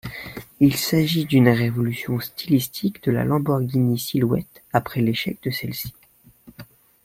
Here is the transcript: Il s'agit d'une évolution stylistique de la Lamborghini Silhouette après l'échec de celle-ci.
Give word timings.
Il 0.59 0.77
s'agit 0.77 1.25
d'une 1.25 1.45
évolution 1.45 2.19
stylistique 2.19 3.03
de 3.03 3.11
la 3.11 3.23
Lamborghini 3.23 3.99
Silhouette 3.99 4.63
après 4.73 4.99
l'échec 4.99 5.37
de 5.43 5.51
celle-ci. 5.51 5.93